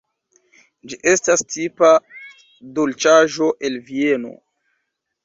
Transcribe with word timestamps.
Ĝi 0.93 0.97
estas 1.11 1.43
tipa 1.55 1.89
dolĉaĵo 2.79 3.51
el 3.71 3.79
Vieno. 3.91 4.33